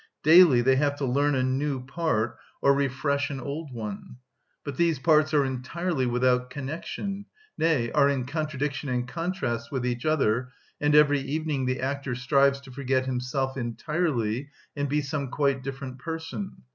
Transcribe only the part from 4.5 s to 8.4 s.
but these parts are entirely without connection, nay, are in